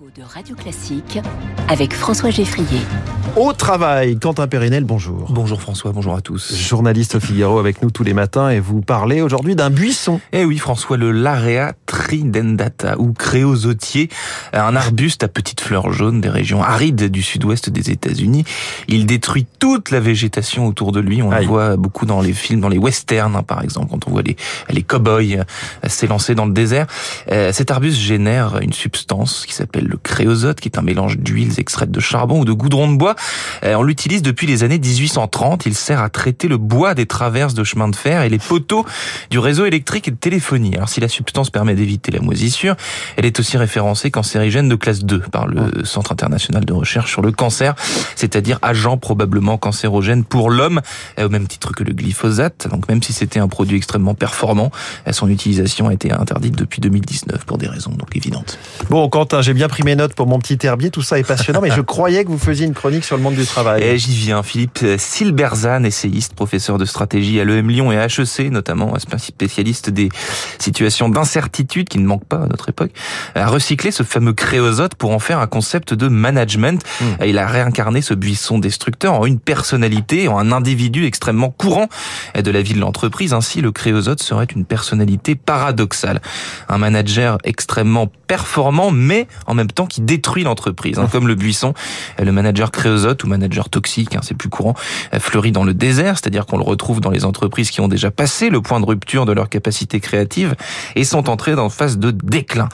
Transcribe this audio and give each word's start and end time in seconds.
de 0.00 0.22
Radio 0.22 0.56
Classique 0.56 1.18
avec 1.68 1.92
François 1.92 2.30
Geffrier. 2.30 2.80
Au 3.36 3.52
travail, 3.52 4.18
Quentin 4.18 4.48
Périnel, 4.48 4.84
bonjour. 4.84 5.30
Bonjour 5.30 5.60
François, 5.60 5.92
bonjour 5.92 6.16
à 6.16 6.22
tous. 6.22 6.54
Journaliste 6.56 7.16
au 7.16 7.20
Figaro 7.20 7.58
avec 7.58 7.82
nous 7.82 7.90
tous 7.90 8.02
les 8.02 8.14
matins 8.14 8.48
et 8.48 8.60
vous 8.60 8.80
parlez 8.80 9.20
aujourd'hui 9.20 9.54
d'un 9.54 9.68
buisson. 9.68 10.20
Eh 10.32 10.44
oui 10.44 10.56
François, 10.58 10.96
le 10.96 11.12
Larea 11.12 11.74
tridendata 11.84 12.98
ou 12.98 13.12
créosotier, 13.12 14.08
un 14.54 14.74
arbuste 14.74 15.22
à 15.22 15.28
petites 15.28 15.60
fleurs 15.60 15.92
jaunes 15.92 16.20
des 16.20 16.30
régions 16.30 16.62
arides 16.62 17.10
du 17.10 17.22
sud-ouest 17.22 17.68
des 17.68 17.90
États-Unis. 17.90 18.44
Il 18.88 19.04
détruit 19.04 19.46
toute 19.58 19.90
la 19.90 20.00
végétation 20.00 20.66
autour 20.66 20.92
de 20.92 21.00
lui. 21.00 21.22
On 21.22 21.30
le 21.30 21.44
voit 21.44 21.76
beaucoup 21.76 22.06
dans 22.06 22.22
les 22.22 22.32
films, 22.32 22.60
dans 22.60 22.68
les 22.68 22.78
westerns 22.78 23.36
hein, 23.36 23.42
par 23.42 23.62
exemple, 23.62 23.88
quand 23.90 24.08
on 24.08 24.10
voit 24.12 24.22
les, 24.22 24.36
les 24.70 24.82
cow-boys 24.82 25.20
euh, 25.20 25.44
s'élancer 25.86 26.34
dans 26.34 26.46
le 26.46 26.52
désert. 26.52 26.86
Euh, 27.30 27.52
cet 27.52 27.70
arbuste 27.70 27.98
génère 27.98 28.58
une 28.60 28.72
substance 28.72 29.44
qui 29.46 29.54
s'appelle 29.54 29.89
le 29.90 29.98
créosote, 29.98 30.60
qui 30.60 30.68
est 30.68 30.78
un 30.78 30.82
mélange 30.82 31.18
d'huiles 31.18 31.58
extraites 31.58 31.90
de 31.90 32.00
charbon 32.00 32.40
ou 32.40 32.44
de 32.44 32.52
goudron 32.52 32.90
de 32.90 32.96
bois. 32.96 33.16
Euh, 33.64 33.74
on 33.74 33.82
l'utilise 33.82 34.22
depuis 34.22 34.46
les 34.46 34.64
années 34.64 34.78
1830. 34.78 35.66
Il 35.66 35.74
sert 35.74 36.00
à 36.00 36.08
traiter 36.08 36.48
le 36.48 36.56
bois 36.56 36.94
des 36.94 37.06
traverses 37.06 37.54
de 37.54 37.64
chemin 37.64 37.88
de 37.88 37.96
fer 37.96 38.22
et 38.22 38.28
les 38.28 38.38
poteaux 38.38 38.86
du 39.30 39.38
réseau 39.38 39.66
électrique 39.66 40.08
et 40.08 40.10
de 40.10 40.16
téléphonie. 40.16 40.76
Alors 40.76 40.88
si 40.88 41.00
la 41.00 41.08
substance 41.08 41.50
permet 41.50 41.74
d'éviter 41.74 42.12
la 42.12 42.20
moisissure, 42.20 42.76
elle 43.16 43.26
est 43.26 43.38
aussi 43.38 43.56
référencée 43.56 44.10
cancérigène 44.10 44.68
de 44.68 44.76
classe 44.76 45.04
2 45.04 45.20
par 45.32 45.46
le 45.46 45.84
Centre 45.84 46.12
international 46.12 46.64
de 46.64 46.72
recherche 46.72 47.10
sur 47.10 47.22
le 47.22 47.32
cancer, 47.32 47.74
c'est-à-dire 48.16 48.58
agent 48.62 48.96
probablement 48.96 49.58
cancérogène 49.58 50.24
pour 50.24 50.50
l'homme, 50.50 50.80
euh, 51.18 51.26
au 51.26 51.28
même 51.28 51.46
titre 51.46 51.72
que 51.72 51.84
le 51.84 51.92
glyphosate. 51.92 52.68
Donc 52.70 52.88
même 52.88 53.02
si 53.02 53.12
c'était 53.12 53.40
un 53.40 53.48
produit 53.48 53.76
extrêmement 53.76 54.14
performant, 54.14 54.70
euh, 55.06 55.12
son 55.12 55.28
utilisation 55.28 55.88
a 55.88 55.94
été 55.94 56.12
interdite 56.12 56.56
depuis 56.56 56.80
2019 56.80 57.44
pour 57.44 57.58
des 57.58 57.68
raisons 57.68 57.90
donc 57.90 58.16
évidentes. 58.16 58.58
Bon, 58.88 59.08
Quentin, 59.08 59.42
j'ai 59.42 59.54
bien 59.54 59.68
pris 59.68 59.79
mes 59.82 59.96
notes 59.96 60.14
pour 60.14 60.26
mon 60.26 60.38
petit 60.38 60.58
herbier, 60.66 60.90
tout 60.90 61.02
ça 61.02 61.18
est 61.18 61.26
passionnant, 61.26 61.60
mais 61.60 61.70
je 61.70 61.80
croyais 61.80 62.24
que 62.24 62.30
vous 62.30 62.38
faisiez 62.38 62.66
une 62.66 62.74
chronique 62.74 63.04
sur 63.04 63.16
le 63.16 63.22
monde 63.22 63.34
du 63.34 63.44
travail. 63.44 63.82
Et 63.82 63.98
j'y 63.98 64.14
viens, 64.14 64.42
Philippe 64.42 64.84
Silberzan, 64.98 65.84
essayiste, 65.84 66.34
professeur 66.34 66.78
de 66.78 66.84
stratégie 66.84 67.40
à 67.40 67.44
l'EM 67.44 67.68
Lyon 67.68 67.92
et 67.92 67.98
à 67.98 68.06
HEC, 68.06 68.50
notamment 68.50 68.94
spécialiste 68.98 69.90
des 69.90 70.08
situations 70.58 71.08
d'incertitude 71.08 71.88
qui 71.88 71.98
ne 71.98 72.06
manquent 72.06 72.24
pas 72.24 72.42
à 72.42 72.46
notre 72.46 72.68
époque, 72.68 72.90
a 73.34 73.46
recyclé 73.46 73.90
ce 73.90 74.02
fameux 74.02 74.32
créosote 74.32 74.94
pour 74.94 75.12
en 75.12 75.18
faire 75.18 75.38
un 75.38 75.46
concept 75.46 75.94
de 75.94 76.08
management. 76.08 76.82
Hmm. 77.00 77.24
Il 77.24 77.38
a 77.38 77.46
réincarné 77.46 78.02
ce 78.02 78.14
buisson 78.14 78.58
destructeur 78.58 79.14
en 79.14 79.26
une 79.26 79.38
personnalité, 79.38 80.28
en 80.28 80.38
un 80.38 80.52
individu 80.52 81.06
extrêmement 81.06 81.50
courant 81.50 81.88
de 82.34 82.50
la 82.50 82.62
vie 82.62 82.74
de 82.74 82.80
l'entreprise. 82.80 83.32
Ainsi, 83.32 83.60
le 83.60 83.72
créosote 83.72 84.22
serait 84.22 84.44
une 84.44 84.64
personnalité 84.64 85.34
paradoxale. 85.34 86.20
Un 86.68 86.78
manager 86.78 87.38
extrêmement 87.44 88.10
performant, 88.26 88.90
mais 88.90 89.26
en 89.46 89.54
même 89.54 89.69
temps 89.72 89.86
qui 89.86 90.00
détruit 90.00 90.44
l'entreprise. 90.44 90.98
Hein, 90.98 91.08
comme 91.10 91.28
le 91.28 91.34
buisson, 91.34 91.74
le 92.18 92.32
manager 92.32 92.70
créosote 92.70 93.24
ou 93.24 93.26
manager 93.26 93.68
toxique, 93.68 94.16
hein, 94.16 94.20
c'est 94.22 94.36
plus 94.36 94.48
courant, 94.48 94.74
fleurit 95.18 95.52
dans 95.52 95.64
le 95.64 95.74
désert, 95.74 96.18
c'est-à-dire 96.18 96.46
qu'on 96.46 96.58
le 96.58 96.64
retrouve 96.64 97.00
dans 97.00 97.10
les 97.10 97.24
entreprises 97.24 97.70
qui 97.70 97.80
ont 97.80 97.88
déjà 97.88 98.10
passé 98.10 98.50
le 98.50 98.60
point 98.60 98.80
de 98.80 98.86
rupture 98.86 99.26
de 99.26 99.32
leur 99.32 99.48
capacité 99.48 100.00
créative 100.00 100.54
et 100.96 101.04
sont 101.04 101.28
entrées 101.28 101.54
dans 101.54 101.64
une 101.64 101.70
phase 101.70 101.98
de 101.98 102.10
déclin. 102.10 102.68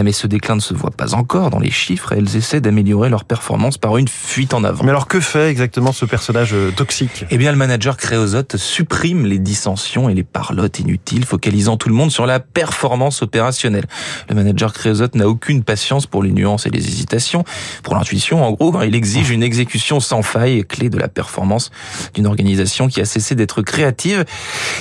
Mais 0.00 0.12
ce 0.12 0.26
déclin 0.26 0.56
ne 0.56 0.60
se 0.60 0.74
voit 0.74 0.90
pas 0.90 1.14
encore 1.14 1.50
dans 1.50 1.58
les 1.58 1.70
chiffres, 1.70 2.12
elles 2.12 2.36
essaient 2.36 2.60
d'améliorer 2.60 3.08
leur 3.08 3.24
performance 3.24 3.78
par 3.78 3.96
une 3.96 4.08
fuite 4.08 4.54
en 4.54 4.64
avant. 4.64 4.84
Mais 4.84 4.90
alors 4.90 5.08
que 5.08 5.20
fait 5.20 5.48
exactement 5.48 5.92
ce 5.92 6.04
personnage 6.04 6.52
euh, 6.52 6.70
toxique? 6.70 7.24
Eh 7.30 7.38
bien 7.38 7.50
le 7.50 7.58
manager 7.58 7.96
créosote 7.96 8.56
supprime 8.56 9.26
les 9.26 9.38
dissensions 9.38 10.08
et 10.08 10.14
les 10.14 10.22
parlottes 10.22 10.78
inutiles, 10.78 11.24
focalisant 11.24 11.76
tout 11.76 11.88
le 11.88 11.94
monde 11.94 12.10
sur 12.10 12.26
la 12.26 12.40
performance 12.40 13.22
opérationnelle. 13.22 13.86
Le 14.28 14.34
manager 14.34 14.72
créosote 14.72 15.14
n'a 15.14 15.28
aucune 15.28 15.62
patience 15.62 16.06
pour 16.06 16.22
les 16.22 16.30
nuances 16.30 16.41
et 16.42 16.70
les 16.70 16.88
hésitations. 16.88 17.44
Pour 17.82 17.94
l'intuition, 17.94 18.44
en 18.44 18.52
gros, 18.52 18.82
il 18.82 18.94
exige 18.94 19.30
une 19.30 19.42
exécution 19.42 20.00
sans 20.00 20.22
faille, 20.22 20.64
clé 20.64 20.90
de 20.90 20.98
la 20.98 21.08
performance 21.08 21.70
d'une 22.14 22.26
organisation 22.26 22.88
qui 22.88 23.00
a 23.00 23.04
cessé 23.04 23.34
d'être 23.34 23.62
créative. 23.62 24.24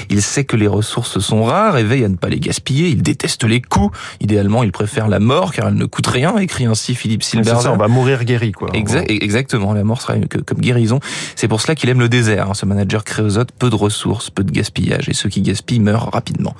Il 0.09 0.21
sait 0.21 0.43
que 0.43 0.55
les 0.55 0.67
ressources 0.67 1.19
sont 1.19 1.43
rares 1.43 1.77
et 1.77 1.83
veille 1.83 2.03
à 2.03 2.09
ne 2.09 2.15
pas 2.15 2.29
les 2.29 2.39
gaspiller. 2.39 2.89
Il 2.89 3.01
déteste 3.01 3.43
les 3.43 3.61
coûts. 3.61 3.91
Idéalement, 4.19 4.63
il 4.63 4.71
préfère 4.71 5.07
la 5.07 5.19
mort 5.19 5.53
car 5.53 5.67
elle 5.67 5.75
ne 5.75 5.85
coûte 5.85 6.07
rien, 6.07 6.37
écrit 6.37 6.65
ainsi 6.65 6.95
Philippe 6.95 7.23
Silberzan. 7.23 7.61
ça, 7.61 7.71
on 7.71 7.77
va 7.77 7.87
mourir 7.87 8.23
guéri, 8.23 8.51
quoi. 8.51 8.69
exactement, 8.73 9.73
la 9.73 9.83
mort 9.83 10.01
sera 10.01 10.15
comme 10.45 10.59
guérison. 10.59 10.99
C'est 11.35 11.47
pour 11.47 11.61
cela 11.61 11.75
qu'il 11.75 11.89
aime 11.89 11.99
le 11.99 12.09
désert. 12.09 12.49
Hein. 12.49 12.53
Ce 12.53 12.65
manager 12.65 13.03
créosote, 13.03 13.51
peu 13.51 13.69
de 13.69 13.75
ressources, 13.75 14.29
peu 14.29 14.43
de 14.43 14.51
gaspillage 14.51 15.09
et 15.09 15.13
ceux 15.13 15.29
qui 15.29 15.41
gaspillent 15.41 15.79
meurent 15.79 16.09
rapidement. 16.11 16.55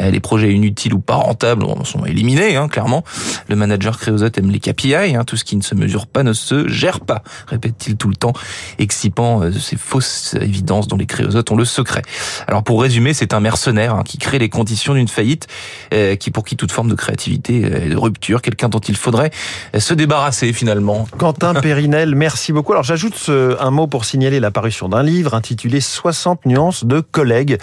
Euh, 0.00 0.10
les 0.10 0.20
projets 0.20 0.52
inutiles 0.52 0.94
ou 0.94 1.00
pas 1.00 1.16
rentables 1.16 1.64
sont 1.84 2.04
éliminés, 2.04 2.56
hein, 2.56 2.68
clairement. 2.68 3.04
Le 3.48 3.56
manager 3.56 3.98
créosote 3.98 4.33
aime 4.38 4.50
les 4.50 4.60
KPI, 4.60 5.16
hein. 5.16 5.24
tout 5.24 5.36
ce 5.36 5.44
qui 5.44 5.56
ne 5.56 5.62
se 5.62 5.74
mesure 5.74 6.06
pas 6.06 6.22
ne 6.22 6.32
se 6.32 6.68
gère 6.68 7.00
pas, 7.00 7.22
répète-t-il 7.46 7.96
tout 7.96 8.08
le 8.08 8.16
temps, 8.16 8.32
excipant 8.78 9.42
euh, 9.42 9.52
ces 9.52 9.76
fausses 9.76 10.34
évidences 10.40 10.88
dont 10.88 10.96
les 10.96 11.06
créosotes 11.06 11.50
ont 11.50 11.56
le 11.56 11.64
secret. 11.64 12.02
Alors 12.46 12.62
pour 12.62 12.82
résumer, 12.82 13.14
c'est 13.14 13.34
un 13.34 13.40
mercenaire 13.40 13.94
hein, 13.94 14.02
qui 14.04 14.18
crée 14.18 14.38
les 14.38 14.48
conditions 14.48 14.94
d'une 14.94 15.08
faillite, 15.08 15.46
euh, 15.92 16.16
qui 16.16 16.30
pour 16.30 16.44
qui 16.44 16.56
toute 16.56 16.72
forme 16.72 16.88
de 16.88 16.94
créativité 16.94 17.56
et 17.86 17.88
de 17.88 17.96
rupture, 17.96 18.42
quelqu'un 18.42 18.68
dont 18.68 18.80
il 18.80 18.96
faudrait 18.96 19.30
se 19.76 19.94
débarrasser 19.94 20.52
finalement. 20.52 21.06
Quentin 21.18 21.54
Périnel, 21.54 22.14
merci 22.16 22.52
beaucoup. 22.52 22.72
Alors 22.72 22.84
j'ajoute 22.84 23.28
un 23.28 23.70
mot 23.70 23.86
pour 23.86 24.04
signaler 24.04 24.40
la 24.40 24.50
parution 24.50 24.88
d'un 24.88 25.02
livre 25.02 25.34
intitulé 25.34 25.80
60 25.80 26.46
nuances 26.46 26.84
de 26.84 27.00
collègues. 27.00 27.58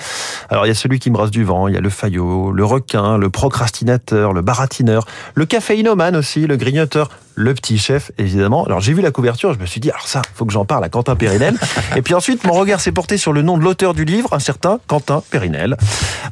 Alors 0.50 0.66
il 0.66 0.70
y 0.70 0.72
a 0.72 0.76
celui 0.76 1.00
qui 1.00 1.10
me 1.10 1.16
brasse 1.16 1.32
du 1.32 1.44
vent, 1.44 1.68
il 1.68 1.74
y 1.74 1.78
a 1.78 1.82
le 1.82 1.90
faillot, 1.90 2.52
le 2.52 2.66
requin, 2.66 3.18
le 3.18 3.30
procrastinateur, 3.30 4.34
le 4.34 4.42
baratineur, 4.42 5.06
le 5.36 5.46
caféinomane 5.46 6.16
aussi, 6.16 6.48
le 6.48 6.58
grignoteur, 6.62 7.10
le 7.34 7.54
petit 7.56 7.80
chef, 7.80 8.12
évidemment. 8.20 8.64
Alors 8.66 8.80
j'ai 8.80 8.94
vu 8.94 9.02
la 9.02 9.12
couverture, 9.12 9.54
je 9.54 9.60
me 9.60 9.66
suis 9.66 9.82
dit, 9.82 9.90
alors 9.90 10.08
ça, 10.08 10.22
faut 10.36 10.46
que 10.46 10.54
j'en 10.54 10.64
parle 10.64 10.84
à 10.84 10.90
Quentin 10.90 11.16
Périnel. 11.16 11.58
et 11.96 12.02
puis 12.02 12.14
ensuite, 12.14 12.44
mon 12.46 12.54
regard 12.54 12.80
s'est 12.80 12.92
porté 12.92 13.18
sur 13.18 13.34
le 13.34 13.42
nom 13.42 13.58
de 13.58 13.64
l'auteur 13.64 13.94
du 13.94 14.06
livre, 14.06 14.32
un 14.34 14.40
certain 14.40 14.80
Quentin 14.88 15.24
Périnel. 15.32 15.76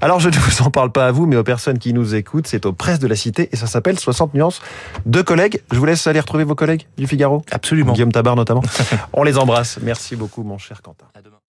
Alors 0.01 0.19
je 0.19 0.29
ne 0.29 0.35
vous 0.35 0.61
en 0.61 0.69
parle 0.69 0.91
pas 0.91 1.07
à 1.07 1.11
vous, 1.11 1.25
mais 1.25 1.35
aux 1.35 1.43
personnes 1.43 1.79
qui 1.79 1.93
nous 1.93 2.13
écoutent, 2.13 2.47
c'est 2.47 2.65
aux 2.65 2.73
presses 2.73 2.99
de 2.99 3.07
la 3.07 3.15
Cité 3.15 3.49
et 3.51 3.55
ça 3.55 3.65
s'appelle 3.67 3.99
60 3.99 4.35
nuances 4.35 4.61
de 5.05 5.21
collègues. 5.21 5.61
Je 5.71 5.79
vous 5.79 5.85
laisse 5.85 6.05
aller 6.05 6.19
retrouver 6.19 6.43
vos 6.43 6.55
collègues 6.55 6.85
du 6.97 7.07
Figaro. 7.07 7.43
Absolument. 7.51 7.93
Guillaume 7.93 8.11
Tabar 8.11 8.35
notamment. 8.35 8.61
On 9.13 9.23
les 9.23 9.37
embrasse. 9.37 9.79
Merci 9.81 10.15
beaucoup, 10.15 10.43
mon 10.43 10.59
cher 10.59 10.81
Quentin. 10.81 11.05
À 11.15 11.21
demain. 11.21 11.39